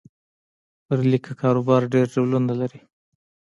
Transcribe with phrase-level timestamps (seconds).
[0.85, 2.81] پر لیکه کاروبار ډېر ډولونه لري.